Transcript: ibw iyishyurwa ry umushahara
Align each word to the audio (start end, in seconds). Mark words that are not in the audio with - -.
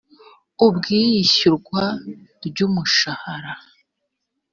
ibw 0.67 0.85
iyishyurwa 1.01 1.83
ry 2.45 2.59
umushahara 2.67 3.53